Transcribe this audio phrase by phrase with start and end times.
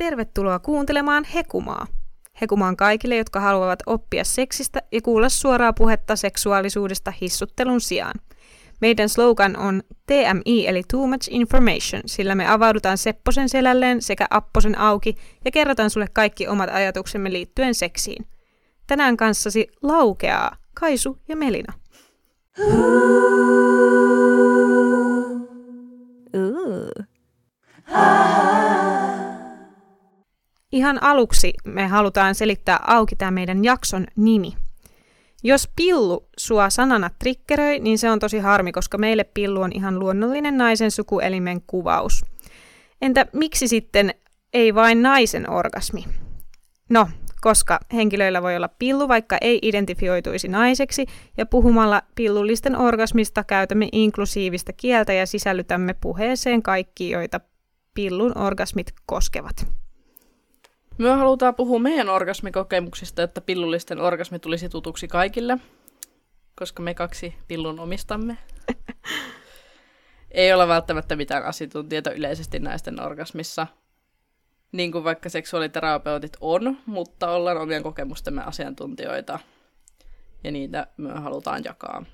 [0.00, 1.86] Tervetuloa kuuntelemaan Hekumaa.
[2.40, 8.14] Hekumaan kaikille, jotka haluavat oppia seksistä ja kuulla suoraa puhetta seksuaalisuudesta hissuttelun sijaan.
[8.80, 14.78] Meidän slogan on TMI eli Too Much Information, sillä me avaudutaan Sepposen selälleen sekä Apposen
[14.78, 18.26] auki ja kerrotaan sulle kaikki omat ajatuksemme liittyen seksiin.
[18.86, 21.72] Tänään kanssasi laukeaa Kaisu ja Melina.
[22.60, 23.20] Ooh.
[30.72, 34.52] Ihan aluksi me halutaan selittää auki tämä meidän jakson nimi.
[35.42, 39.98] Jos pillu sua sanana trikkeröi, niin se on tosi harmi, koska meille pillu on ihan
[39.98, 42.24] luonnollinen naisen sukuelimen kuvaus.
[43.02, 44.14] Entä miksi sitten
[44.52, 46.04] ei vain naisen orgasmi?
[46.90, 47.08] No,
[47.40, 51.06] koska henkilöillä voi olla pillu, vaikka ei identifioituisi naiseksi,
[51.36, 57.40] ja puhumalla pillullisten orgasmista käytämme inklusiivista kieltä ja sisällytämme puheeseen kaikki, joita
[57.94, 59.66] pillun orgasmit koskevat.
[61.00, 65.58] Me halutaan puhua meidän orgasmikokemuksista, että pillullisten orgasmi tulisi tutuksi kaikille,
[66.54, 68.38] koska me kaksi pillun omistamme.
[70.30, 73.66] Ei ole välttämättä mitään asiantuntijoita yleisesti naisten orgasmissa,
[74.72, 79.38] niin kuin vaikka seksuaaliterapeutit on, mutta ollaan omien kokemustemme asiantuntijoita
[80.44, 82.04] ja niitä me halutaan jakaa.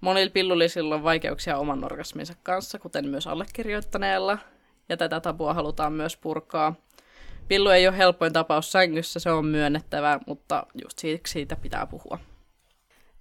[0.00, 4.38] Monilla pillullisilla on vaikeuksia oman orgasminsa kanssa, kuten myös allekirjoittaneella,
[4.88, 6.74] ja tätä tabua halutaan myös purkaa–
[7.48, 12.18] Pillu ei ole helpoin tapaus sängyssä, se on myönnettävää, mutta just siitä, siitä pitää puhua.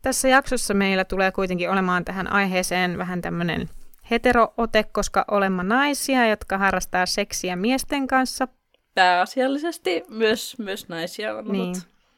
[0.02, 3.70] Tässä jaksossa meillä tulee kuitenkin olemaan tähän aiheeseen vähän tämmöinen
[4.12, 8.48] heteroote, koska olemme naisia, jotka harrastaa seksiä miesten kanssa.
[8.96, 11.76] Pääasiallisesti myös, myös naisia on Niin,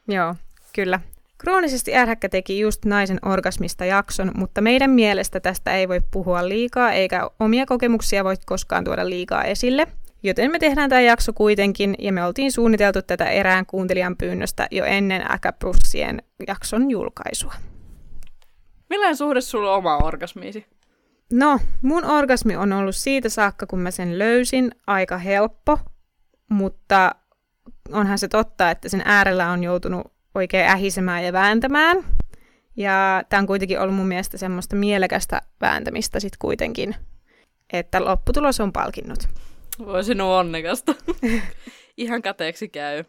[0.08, 0.34] joo,
[0.74, 1.00] kyllä.
[1.38, 6.92] Kroonisesti ärhäkkä teki just naisen orgasmista jakson, mutta meidän mielestä tästä ei voi puhua liikaa,
[6.92, 9.86] eikä omia kokemuksia voi koskaan tuoda liikaa esille–
[10.22, 14.84] Joten me tehdään tämä jakso kuitenkin, ja me oltiin suunniteltu tätä erään kuuntelijan pyynnöstä jo
[14.84, 17.54] ennen Äkäprussien jakson julkaisua.
[18.90, 20.66] Millainen suhde sulla on oma orgasmiisi?
[21.32, 25.78] No, mun orgasmi on ollut siitä saakka, kun mä sen löysin, aika helppo,
[26.48, 27.14] mutta
[27.92, 32.04] onhan se totta, että sen äärellä on joutunut oikein ähisemään ja vääntämään.
[32.76, 36.94] Ja tämä on kuitenkin ollut mun mielestä semmoista mielekästä vääntämistä sitten kuitenkin,
[37.72, 39.18] että lopputulos on palkinnut.
[39.78, 40.94] Voi sinua onnekasta.
[41.96, 43.04] Ihan kateeksi käy.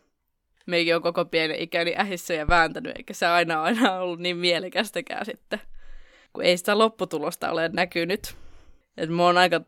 [0.66, 5.25] Meikin on koko pieni ikäni ähissä ja vääntänyt, eikä se aina aina ollut niin mielekästäkään
[5.25, 5.62] sitten.
[6.34, 8.35] Kun ei sitä lopputulosta ole näkynyt.
[8.97, 9.62] Et mä oon aika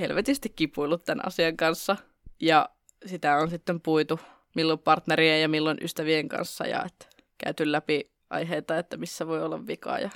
[0.00, 1.96] helvetisti kipuillut tämän asian kanssa.
[2.40, 2.68] Ja
[3.06, 4.20] sitä on sitten puitu
[4.54, 6.66] milloin partnerien ja milloin ystävien kanssa.
[6.66, 10.10] Ja et käyty läpi aiheita, että missä voi olla vikaa ja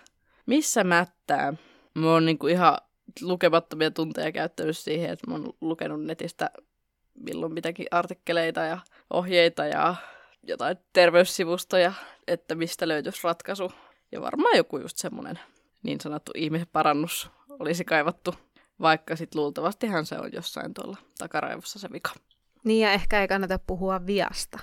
[0.46, 1.54] missä mättää.
[1.94, 2.78] Mä oon niinku ihan
[3.20, 6.50] lukemattomia tunteja käyttänyt siihen, että mä oon lukenut netistä
[7.14, 8.78] milloin mitäkin artikkeleita ja
[9.10, 9.94] ohjeita ja
[10.42, 11.92] jotain terveyssivustoja,
[12.26, 13.72] että mistä löytyisi ratkaisu.
[14.12, 15.38] Ja varmaan joku just semmoinen
[15.82, 18.34] niin sanottu ihmisparannus olisi kaivattu,
[18.80, 22.10] vaikka sitten luultavastihan se on jossain tuolla takaraivossa se vika.
[22.64, 24.58] Niin ja ehkä ei kannata puhua viasta.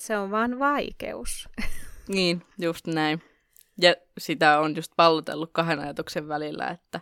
[0.00, 1.48] Se on vaan vaikeus.
[2.08, 3.22] niin, just näin.
[3.80, 7.00] Ja sitä on just pallotellut kahden ajatuksen välillä, että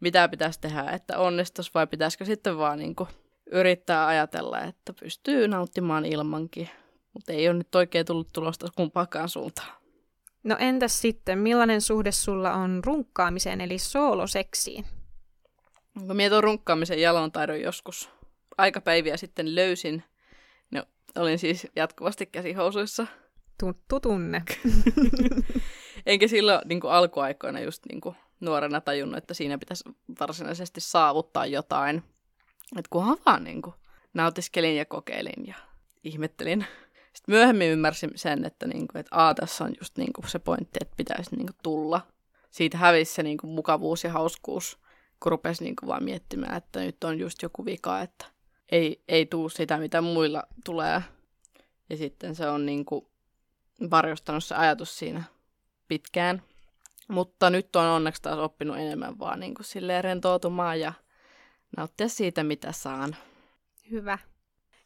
[0.00, 3.08] mitä pitäisi tehdä, että onnistuisi vai pitäisikö sitten vaan niin kuin
[3.50, 6.70] yrittää ajatella, että pystyy nauttimaan ilmankin.
[7.12, 9.78] Mutta ei ole nyt oikein tullut tulosta kumpaakaan suuntaan.
[10.42, 14.84] No entäs sitten, millainen suhde sulla on runkkaamiseen eli sooloseksiin?
[16.06, 18.10] Kun mietin runkkaamisen jalon taidon joskus
[18.58, 20.04] aikapäiviä sitten löysin,
[20.70, 20.82] no,
[21.16, 23.06] olin siis jatkuvasti käsihousuissa.
[23.60, 24.42] Tuttu tunne.
[26.06, 29.84] Enkä silloin niin kuin alkuaikoina just niin kuin nuorena tajunnut, että siinä pitäisi
[30.20, 32.02] varsinaisesti saavuttaa jotain.
[32.76, 33.74] Että kunhan vaan niin kuin,
[34.14, 35.54] nautiskelin ja kokeilin ja
[36.04, 36.66] ihmettelin.
[37.12, 40.38] Sitten myöhemmin ymmärsin sen, että, niin kuin, että a, tässä on just niin kuin se
[40.38, 42.00] pointti, että pitäisi niin kuin, tulla.
[42.50, 44.78] Siitä hävisi se niin kuin, mukavuus ja hauskuus,
[45.22, 48.26] kun rupesi niin kuin, vaan miettimään, että nyt on just joku vika, että
[48.68, 51.02] ei, ei tuu sitä, mitä muilla tulee.
[51.90, 53.06] Ja sitten se on niin kuin,
[53.90, 55.24] varjostanut se ajatus siinä
[55.88, 56.42] pitkään.
[57.08, 60.92] Mutta nyt on onneksi taas oppinut enemmän vaan niin kuin silleen rentoutumaan ja
[61.76, 63.16] nauttia siitä, mitä saan.
[63.90, 64.18] Hyvä.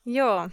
[0.05, 0.51] Joo.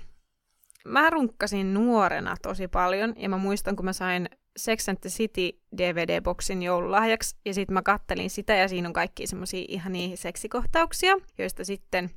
[0.86, 5.60] Mä runkkasin nuorena tosi paljon ja mä muistan, kun mä sain Sex and the City
[5.78, 11.64] DVD-boksin joululahjaksi ja sitten mä kattelin sitä ja siinä on kaikki semmoisia ihania seksikohtauksia, joista
[11.66, 12.10] sitten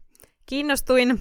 [0.47, 1.21] kiinnostuin.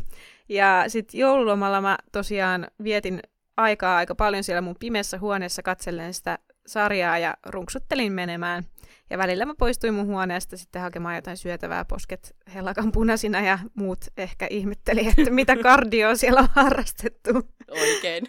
[0.50, 3.20] Ja sitten joululomalla mä tosiaan vietin
[3.58, 8.64] aikaa aika paljon siellä mun pimeässä huoneessa katsellen sitä sarjaa ja runksuttelin menemään.
[9.10, 14.06] Ja välillä mä poistuin mun huoneesta sitten hakemaan jotain syötävää, posket hellakan punaisina ja muut
[14.18, 17.30] ehkä ihmetteli, että mitä kardio siellä on harrastettu.
[17.72, 18.24] Oikein.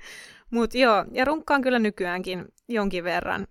[0.50, 3.46] Mutta joo, ja runkkaan kyllä nykyäänkin jonkin verran,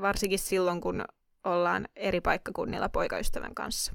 [0.00, 1.04] varsinkin silloin, kun
[1.44, 3.92] ollaan eri paikkakunnilla poikaystävän kanssa.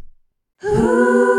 [0.65, 1.35] Ooh.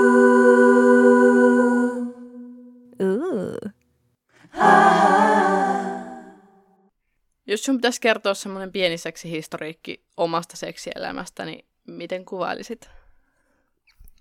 [7.46, 12.90] Jos sun pitäisi kertoa semmoinen pieni seksihistoriikki omasta seksielämästä, niin miten kuvailisit?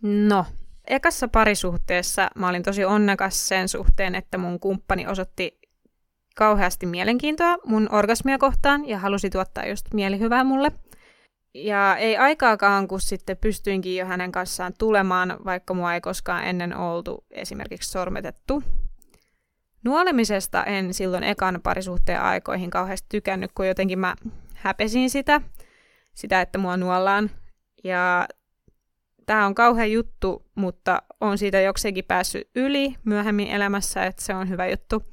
[0.01, 0.45] No,
[0.87, 5.59] ekassa parisuhteessa mä olin tosi onnekas sen suhteen, että mun kumppani osoitti
[6.35, 10.71] kauheasti mielenkiintoa mun orgasmia kohtaan ja halusi tuottaa just mielihyvää mulle.
[11.53, 16.77] Ja ei aikaakaan, kun sitten pystyinkin jo hänen kanssaan tulemaan, vaikka mua ei koskaan ennen
[16.77, 18.63] oltu esimerkiksi sormetettu.
[19.85, 24.15] Nuolemisesta en silloin ekan parisuhteen aikoihin kauheasti tykännyt, kun jotenkin mä
[24.55, 25.41] häpesin sitä,
[26.13, 27.31] sitä, että mua nuollaan.
[27.83, 28.27] Ja
[29.25, 34.49] tämä on kauhean juttu, mutta on siitä jokseenkin päässyt yli myöhemmin elämässä, että se on
[34.49, 35.03] hyvä juttu.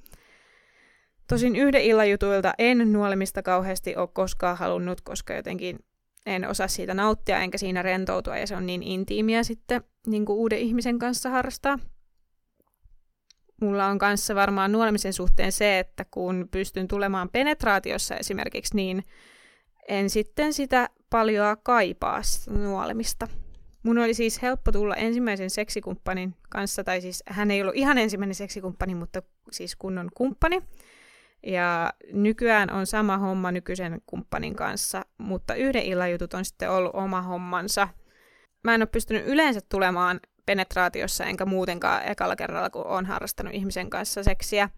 [1.29, 5.79] Tosin yhden illan jutuilta en nuolemista kauheasti ole koskaan halunnut, koska jotenkin
[6.27, 10.37] en osaa siitä nauttia enkä siinä rentoutua ja se on niin intiimiä sitten niin kuin
[10.37, 11.79] uuden ihmisen kanssa harrastaa.
[13.63, 19.05] Mulla on kanssa varmaan nuolemisen suhteen se, että kun pystyn tulemaan penetraatiossa esimerkiksi, niin
[19.89, 22.21] en sitten sitä paljon kaipaa
[22.51, 23.29] nuolemista.
[23.83, 28.35] Mun oli siis helppo tulla ensimmäisen seksikumppanin kanssa, tai siis hän ei ollut ihan ensimmäinen
[28.35, 30.63] seksikumppani, mutta siis kunnon kumppani.
[31.47, 36.95] Ja nykyään on sama homma nykyisen kumppanin kanssa, mutta yhden illan jutut on sitten ollut
[36.95, 37.89] oma hommansa.
[38.65, 43.91] Mä en ole pystynyt yleensä tulemaan penetraatiossa, enkä muutenkaan ekalla kerralla, kun olen harrastanut ihmisen
[43.91, 44.69] kanssa seksiä.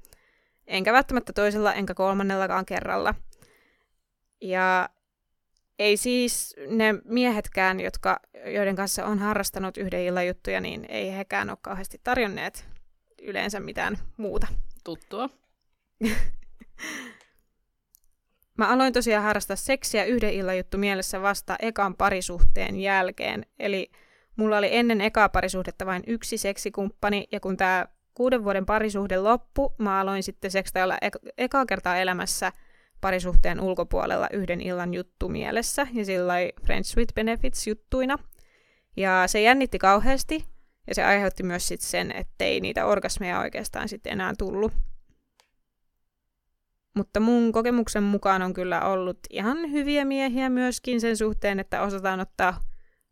[0.67, 3.15] Enkä välttämättä toisella, enkä kolmannellakaan kerralla.
[4.41, 4.89] Ja
[5.79, 11.51] ei siis ne miehetkään, jotka, joiden kanssa on harrastanut yhden illan juttuja, niin ei hekään
[11.51, 12.67] ole kauheasti tarjonneet
[13.23, 14.47] yleensä mitään muuta.
[14.85, 15.31] Tuttua.
[18.59, 23.47] Mä aloin tosiaan harrastaa seksiä yhden illan juttu mielessä vasta ekan parisuhteen jälkeen.
[23.59, 23.91] Eli
[24.37, 29.75] mulla oli ennen ekaa parisuhdetta vain yksi seksikumppani, ja kun tämä kuuden vuoden parisuhde loppu,
[29.79, 32.53] mä aloin sitten sekstailla ek- ekaa kertaa elämässä
[33.01, 36.35] parisuhteen ulkopuolella yhden illan juttu mielessä, ja sillä
[36.65, 38.19] Friends with Benefits juttuina.
[38.97, 40.45] Ja se jännitti kauheasti,
[40.87, 44.73] ja se aiheutti myös sit sen, ettei niitä orgasmeja oikeastaan sitten enää tullut.
[46.95, 52.21] Mutta mun kokemuksen mukaan on kyllä ollut ihan hyviä miehiä myöskin sen suhteen, että osataan
[52.21, 52.61] ottaa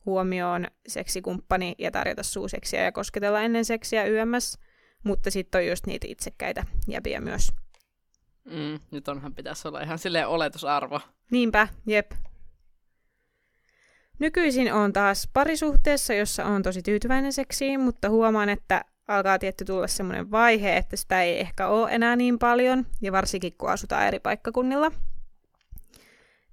[0.07, 4.59] huomioon seksikumppani ja tarjota suuseksiä ja kosketella ennen seksiä YMS,
[5.05, 7.53] mutta sitten on just niitä itsekkäitä jäpiä myös.
[8.45, 11.01] Mm, nyt onhan pitäisi olla ihan silleen oletusarvo.
[11.31, 12.13] Niinpä, jep.
[14.19, 19.87] Nykyisin on taas parisuhteessa, jossa on tosi tyytyväinen seksiin, mutta huomaan, että alkaa tietty tulla
[19.87, 24.21] semmoinen vaihe, että sitä ei ehkä ole enää niin paljon, ja varsinkin kun asutaan eri
[24.21, 24.93] paikkakunnilla.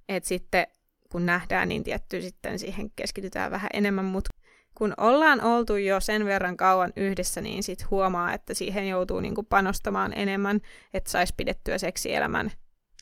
[0.08, 0.66] Et sitten
[1.12, 4.30] kun nähdään, niin tietty sitten siihen keskitytään vähän enemmän, mutta
[4.74, 9.42] kun ollaan oltu jo sen verran kauan yhdessä, niin sitten huomaa, että siihen joutuu niinku
[9.42, 10.60] panostamaan enemmän,
[10.94, 12.50] että saisi pidettyä seksielämän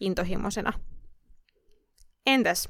[0.00, 0.72] intohimoisena.
[2.26, 2.68] Entäs,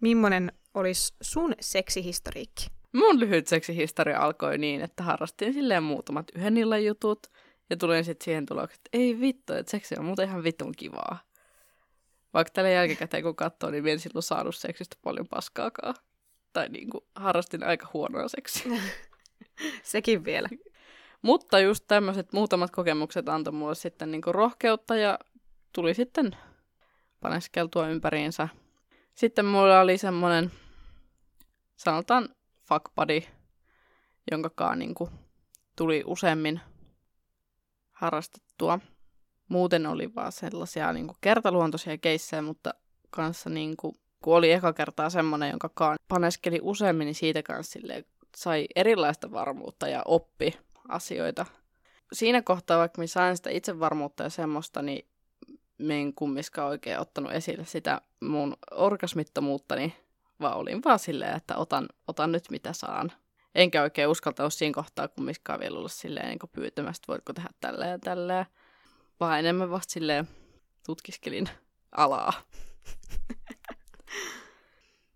[0.00, 2.66] millainen olisi sun seksihistoriikki?
[2.92, 7.26] Mun lyhyt seksihistoria alkoi niin, että harrastin silleen muutamat yhden illan jutut,
[7.70, 11.18] ja tulin sitten siihen tulokseen, että ei vittu, että seksi on muuten ihan vitun kivaa.
[12.34, 15.94] Vaikka tällä jälkikäteen kun katsoo, niin en silloin saanut seksistä paljon paskaakaan.
[16.52, 18.72] Tai niin kuin, harrastin aika huonoa seksiä.
[19.82, 20.48] Sekin vielä.
[21.22, 25.18] Mutta just tämmöiset muutamat kokemukset antoi mulle sitten niin kuin rohkeutta ja
[25.72, 26.36] tuli sitten
[27.20, 28.48] paneskeltua ympäriinsä.
[29.14, 30.52] Sitten mulla oli semmoinen,
[31.76, 32.28] sanotaan
[32.68, 33.20] fuck buddy,
[34.30, 35.10] jonka niin kuin,
[35.76, 36.60] tuli useammin
[37.92, 38.78] harrastettua.
[39.50, 42.74] Muuten oli vaan sellaisia niin kuin, kertaluontoisia keissejä, mutta
[43.10, 47.72] kanssa niin kuin, kun oli eka kertaa semmoinen, jonka kaan paneskeli useammin, niin siitä kanssa
[47.72, 48.04] silleen,
[48.36, 51.46] sai erilaista varmuutta ja oppi asioita.
[52.12, 55.06] Siinä kohtaa, vaikka minä sain sitä itsevarmuutta ja semmoista, niin
[55.78, 59.96] me en kummiskaan oikein ottanut esille sitä mun orgasmittomuuttani,
[60.40, 63.12] vaan olin vaan silleen, että otan, otan nyt mitä saan.
[63.54, 67.98] Enkä oikein uskaltanut siinä kohtaa kummiskaan vielä olla silleen niin pyytämästä, voitko tehdä tällä ja
[67.98, 68.46] tällä.
[69.20, 70.28] Vaan enemmän vasta silleen
[70.86, 71.48] tutkiskelin
[71.96, 72.32] alaa.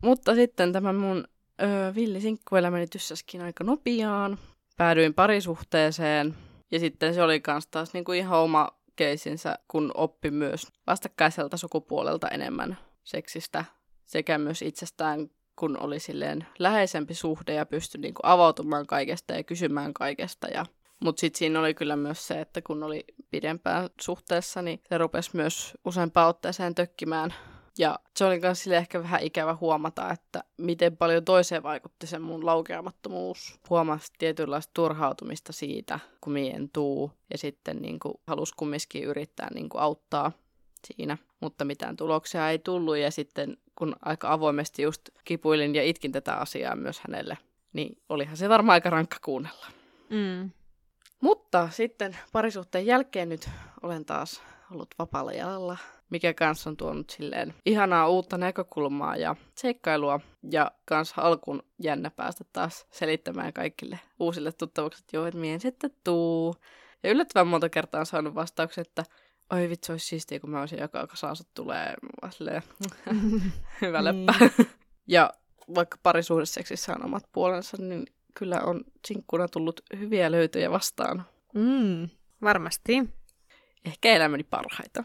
[0.02, 1.24] Mutta sitten tämä mun
[1.62, 4.38] öö, villisinkkuelämäni tyssäskin aika nopeaan.
[4.76, 6.34] Päädyin parisuhteeseen
[6.70, 12.28] ja sitten se oli kans taas niinku ihan oma keisinsä, kun oppi myös vastakkaiselta sukupuolelta
[12.28, 13.64] enemmän seksistä
[14.06, 19.94] sekä myös itsestään, kun oli silleen läheisempi suhde ja pystyi niinku avautumaan kaikesta ja kysymään
[19.94, 20.48] kaikesta.
[20.48, 20.66] Ja...
[21.00, 25.30] Mutta sitten siinä oli kyllä myös se, että kun oli pidempään suhteessa, niin se rupesi
[25.34, 27.34] myös useampaan otteeseen tökkimään
[27.78, 32.18] ja se oli myös sille ehkä vähän ikävä huomata, että miten paljon toiseen vaikutti se
[32.18, 33.60] mun laukeamattomuus.
[33.70, 37.12] Huomasi tietynlaista turhautumista siitä, kun mien tuu.
[37.30, 40.32] Ja sitten niin kuin, halusi kumminkin yrittää niin kuin, auttaa
[40.86, 42.96] siinä, mutta mitään tuloksia ei tullut.
[42.96, 47.38] Ja sitten kun aika avoimesti just kipuilin ja itkin tätä asiaa myös hänelle,
[47.72, 49.66] niin olihan se varmaan aika rankka kuunnella.
[50.10, 50.50] Mm.
[51.24, 53.50] Mutta sitten parisuhteen jälkeen nyt
[53.82, 55.76] olen taas ollut vapaalla jalalla
[56.10, 60.20] mikä kanssa on tuonut silleen ihanaa uutta näkökulmaa ja seikkailua.
[60.50, 65.90] Ja kans alkuun jännä päästä taas selittämään kaikille uusille tuttavuuksille, että joo, että mien sitten
[66.04, 66.54] tuu.
[67.02, 69.04] Ja yllättävän monta kertaa on saanut vastauksen, että
[69.52, 71.94] oi vitsi, olisi siistiä, kun mä olisin joka kasansa tulee
[72.30, 72.62] silleen,
[73.82, 74.34] hyvä leppä.
[74.40, 74.68] Niin.
[75.06, 75.30] ja
[75.74, 81.24] vaikka parisuhdesseksissä on omat puolensa, niin kyllä on sinkkuna tullut hyviä löytöjä vastaan.
[81.54, 82.08] Mm,
[82.42, 83.04] varmasti.
[83.84, 85.04] Ehkä elämäni parhaita.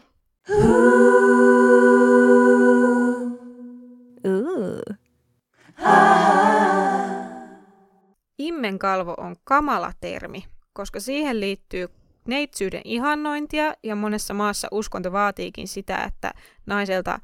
[8.38, 11.88] Immenkalvo on kamala termi, koska siihen liittyy
[12.26, 16.32] neitsyyden ihannointia ja monessa maassa uskonto vaatiikin sitä, että
[16.66, 17.20] naiselta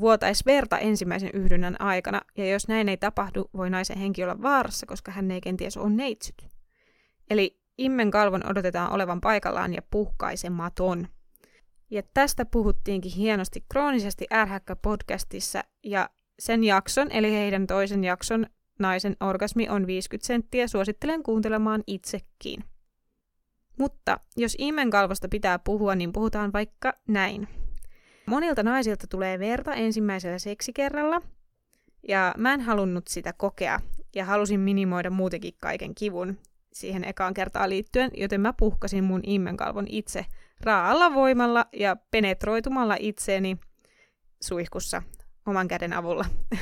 [0.00, 4.86] vuotaisi verta ensimmäisen yhdynnän aikana, ja jos näin ei tapahdu, voi naisen henki olla vaarassa,
[4.86, 6.48] koska hän ei kenties ole neitsyt.
[7.30, 11.08] Eli immenkalvon odotetaan olevan paikallaan ja puhkaisematon.
[11.90, 18.46] Ja tästä puhuttiinkin hienosti kroonisesti ärhäkkä podcastissa ja sen jakson, eli heidän toisen jakson
[18.78, 22.64] Naisen orgasmi on 50 senttiä, suosittelen kuuntelemaan itsekin.
[23.78, 27.48] Mutta jos imenkalvosta pitää puhua, niin puhutaan vaikka näin.
[28.26, 31.22] Monilta naisilta tulee verta ensimmäisellä seksikerralla,
[32.08, 33.80] ja mä en halunnut sitä kokea,
[34.14, 36.38] ja halusin minimoida muutenkin kaiken kivun
[36.72, 40.26] siihen ekaan kertaan liittyen, joten mä puhkasin mun immenkalvon itse
[40.60, 43.56] raalla voimalla ja penetroitumalla itseeni
[44.42, 45.02] suihkussa
[45.46, 46.24] oman käden avulla.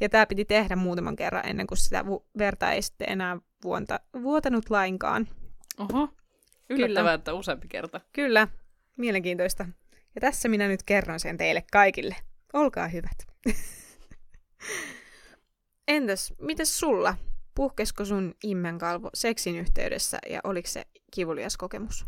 [0.00, 2.04] ja tämä piti tehdä muutaman kerran ennen kuin sitä
[2.38, 5.28] verta ei sitten enää vuonta, vuotanut lainkaan.
[5.78, 6.08] Oho,
[6.70, 8.00] yllättävää, että useampi kerta.
[8.12, 8.48] Kyllä,
[8.96, 9.66] mielenkiintoista.
[10.14, 12.16] Ja tässä minä nyt kerron sen teille kaikille.
[12.52, 13.26] Olkaa hyvät.
[15.88, 17.14] Entäs, mites sulla?
[17.54, 22.06] Puhkesko sun immenkalvo seksin yhteydessä ja oliko se kivulias kokemus?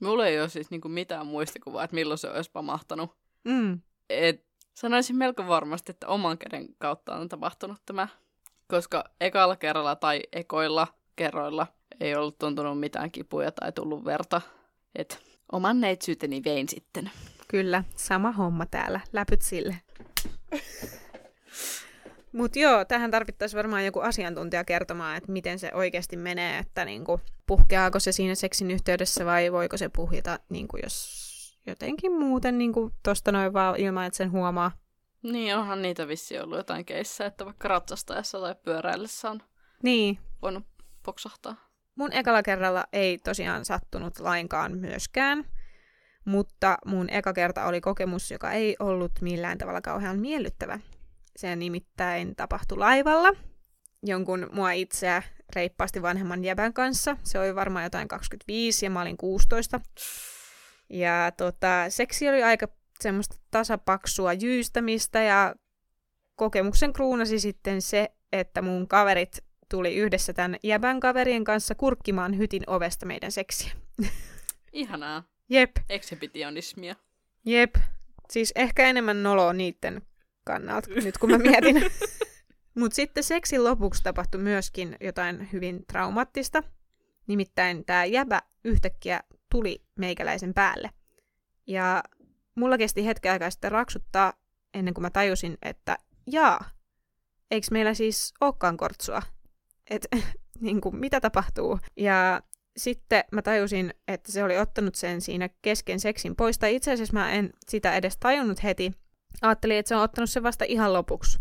[0.00, 3.16] Mulla ei ole siis niinku mitään muistikuvaa, että milloin se olisi pamahtanut.
[3.44, 3.80] Mm.
[4.10, 8.08] Et sanoisin melko varmasti, että oman käden kautta on tapahtunut tämä.
[8.68, 10.86] Koska ekalla kerralla tai ekoilla
[11.16, 11.66] kerroilla
[12.00, 14.40] ei ollut tuntunut mitään kipuja tai tullut verta.
[14.94, 15.22] Et
[15.52, 17.10] oman neitsyyteni vein sitten.
[17.48, 19.00] Kyllä, sama homma täällä.
[19.12, 19.80] Läpyt sille.
[22.32, 27.20] Mutta joo, tähän tarvittaisiin varmaan joku asiantuntija kertomaan, että miten se oikeasti menee, että niinku,
[27.46, 31.24] puhkeaako se siinä seksin yhteydessä vai voiko se puhjeta, niinku, jos
[31.66, 34.72] jotenkin muuten niinku, tosta noin vaan ilman, että sen huomaa.
[35.22, 39.42] Niin, onhan niitä vissi ollut jotain keissä, että vaikka ratsastajassa tai pyöräillessä on
[39.82, 40.18] niin.
[40.42, 40.64] voinut
[41.02, 41.56] poksahtaa.
[41.94, 45.44] Mun ekalla kerralla ei tosiaan sattunut lainkaan myöskään,
[46.24, 50.80] mutta mun eka kerta oli kokemus, joka ei ollut millään tavalla kauhean miellyttävä.
[51.36, 53.32] Se nimittäin tapahtui laivalla
[54.04, 55.22] jonkun mua itseä
[55.54, 57.16] reippaasti vanhemman jäbän kanssa.
[57.22, 59.80] Se oli varmaan jotain 25 ja mä olin 16.
[60.90, 62.68] Ja tota, seksi oli aika
[63.00, 65.54] semmoista tasapaksua jyystämistä ja
[66.36, 72.62] kokemuksen kruunasi sitten se, että mun kaverit tuli yhdessä tämän jäbän kaverien kanssa kurkkimaan hytin
[72.66, 73.72] ovesta meidän seksiä.
[74.72, 75.33] Ihanaa.
[75.48, 75.70] Jep.
[75.88, 76.94] Exhibitionismia.
[77.46, 77.74] Jep.
[78.30, 80.02] Siis ehkä enemmän noloa niiden
[80.44, 81.76] kannalta, nyt kun mä mietin.
[82.78, 86.62] Mutta sitten seksin lopuksi tapahtui myöskin jotain hyvin traumaattista.
[87.26, 89.20] Nimittäin tämä jäbä yhtäkkiä
[89.50, 90.90] tuli meikäläisen päälle.
[91.66, 92.02] Ja
[92.54, 94.32] mulla kesti hetken aikaa sitten raksuttaa
[94.74, 96.70] ennen kuin mä tajusin, että jaa,
[97.50, 99.22] eikö meillä siis olekaan kortsua?
[99.90, 100.08] Että
[100.60, 101.78] niin kuin, mitä tapahtuu?
[101.96, 102.42] Ja
[102.76, 106.58] sitten mä tajusin, että se oli ottanut sen siinä kesken seksin pois.
[106.58, 108.92] Tai itse asiassa mä en sitä edes tajunnut heti,
[109.42, 111.38] Ajattelin, että se on ottanut sen vasta ihan lopuksi.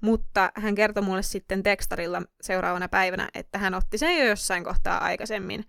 [0.00, 5.04] Mutta hän kertoi mulle sitten tekstarilla seuraavana päivänä, että hän otti sen jo jossain kohtaa
[5.04, 5.64] aikaisemmin.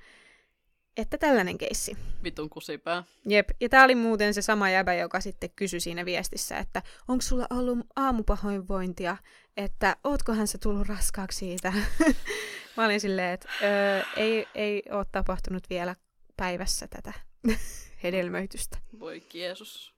[0.97, 1.97] Että tällainen keissi.
[2.23, 3.03] Vitun kusipää.
[3.27, 7.21] Jep, ja tää oli muuten se sama jäbä, joka sitten kysyi siinä viestissä, että onko
[7.21, 9.17] sulla ollut aamupahoinvointia,
[9.57, 11.73] että ootkohan se tullut raskaaksi siitä.
[12.77, 15.95] Mä olin silleen, että öö, ei, ei ole tapahtunut vielä
[16.37, 17.13] päivässä tätä
[18.03, 18.77] hedelmöitystä.
[18.99, 19.95] Voi Jeesus.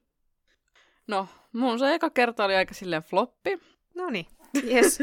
[1.06, 3.58] No, mun se eka kerta oli aika silleen floppi.
[3.94, 4.26] No niin,
[4.64, 4.98] yes.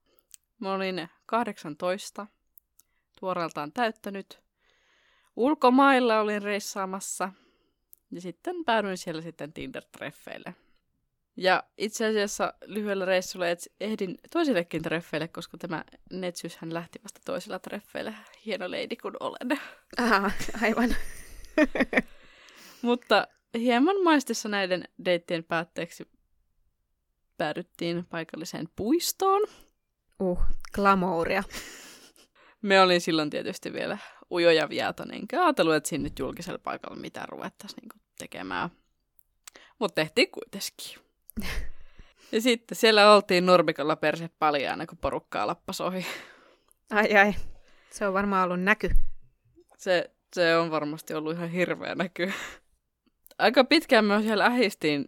[0.60, 2.26] Mä olin 18,
[3.20, 4.40] tuoreeltaan täyttänyt.
[5.36, 7.32] Ulkomailla olin reissaamassa
[8.10, 10.65] ja sitten päädyin siellä sitten Tinder-treffeille.
[11.36, 13.44] Ja itse asiassa lyhyellä reissulla
[13.80, 18.14] ehdin toisillekin treffeille, koska tämä Netsyys hän lähti vasta toisella treffeille.
[18.46, 19.60] Hieno leidi kun olen.
[19.98, 20.30] Aha,
[20.62, 20.96] aivan.
[22.82, 26.08] Mutta hieman maistissa näiden deittien päätteeksi
[27.38, 29.42] päädyttiin paikalliseen puistoon.
[30.20, 30.40] Uh,
[30.74, 31.42] glamouria.
[32.62, 33.98] Me olin silloin tietysti vielä
[34.30, 38.70] ujoja viaton, enkä ajatellut, että sinne julkisella paikalla mitä ruvettaisiin niin tekemään.
[39.78, 41.05] Mutta tehtiin kuitenkin.
[42.32, 46.06] Ja sitten siellä oltiin nurmikalla perse paljaana, kun porukkaa lappas ohi.
[46.90, 47.34] Ai ai,
[47.90, 48.90] se on varmaan ollut näky.
[49.78, 52.32] Se, se on varmasti ollut ihan hirveä näky.
[53.38, 55.06] Aika pitkään myös siellä ähistiin.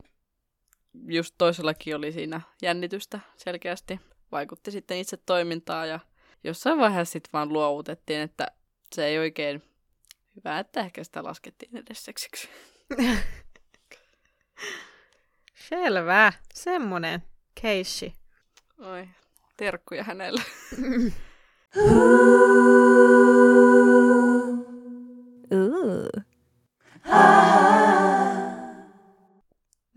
[1.08, 4.00] Just toisellakin oli siinä jännitystä selkeästi.
[4.32, 6.00] Vaikutti sitten itse toimintaa ja
[6.44, 8.46] jossain vaiheessa sitten vaan luovutettiin, että
[8.94, 9.62] se ei oikein
[10.36, 12.48] hyvä, että ehkä sitä laskettiin edes seksiksi.
[15.68, 16.32] Selvä.
[16.54, 17.22] Semmonen
[17.62, 18.14] keissi.
[18.78, 19.08] Oi,
[19.56, 20.42] terkkuja hänelle.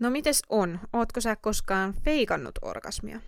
[0.00, 0.80] No mites on?
[0.92, 3.20] Ootko sä koskaan feikannut orgasmia?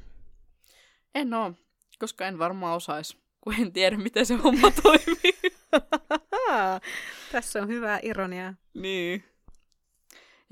[1.14, 1.52] En oo,
[1.98, 5.52] koska en varmaan osais, kun en tiedä, miten se homma toimii.
[7.32, 8.54] Tässä on hyvää ironiaa.
[8.74, 9.24] Niin.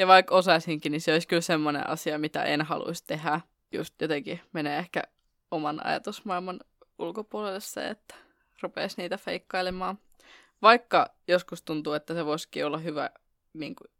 [0.03, 3.41] Ja vaikka osaisinkin, niin se olisi kyllä semmoinen asia, mitä en haluaisi tehdä.
[3.73, 5.03] Just jotenkin menee ehkä
[5.51, 6.61] oman ajatusmaailman
[6.99, 8.15] ulkopuolelle se, että
[8.63, 9.99] rupeaisi niitä feikkailemaan.
[10.63, 13.11] Vaikka joskus tuntuu, että se voisikin olla hyvä
[13.53, 13.91] niin kuin,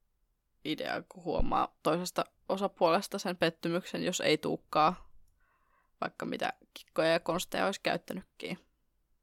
[0.65, 5.11] idea, kun huomaa toisesta osapuolesta sen pettymyksen, jos ei tuukkaa
[6.01, 8.59] vaikka mitä kikkoja ja konsteja olisi käyttänytkin.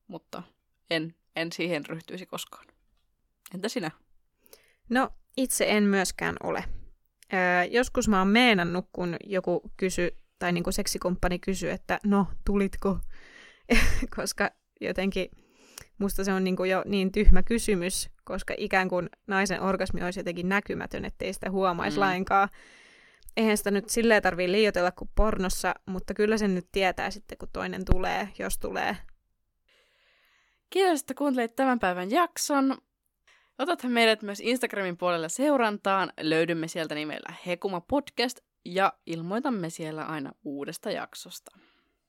[0.07, 0.43] Mutta
[0.89, 2.65] en, en siihen ryhtyisi koskaan.
[3.53, 3.91] Entä sinä?
[4.89, 5.09] No,
[5.39, 6.63] itse en myöskään ole.
[7.33, 12.27] Öö, joskus mä oon meenannut, kun joku kysy, tai niin kuin seksikumppani kysyy, että no,
[12.45, 12.99] tulitko?
[14.15, 15.29] Koska jotenkin
[15.97, 20.19] musta se on niin kuin jo niin tyhmä kysymys, koska ikään kuin naisen orgasmi olisi
[20.19, 22.01] jotenkin näkymätön, ettei sitä huomaisi mm.
[22.01, 22.49] lainkaan.
[23.37, 27.49] Eihän sitä nyt silleen tarvii liioitella kuin pornossa, mutta kyllä sen nyt tietää sitten, kun
[27.53, 28.97] toinen tulee, jos tulee.
[30.69, 32.77] Kiitos, että kuuntelit tämän päivän jakson.
[33.59, 36.13] Otathan meidät myös Instagramin puolella seurantaan.
[36.21, 41.57] Löydymme sieltä nimellä Hekuma Podcast ja ilmoitamme siellä aina uudesta jaksosta.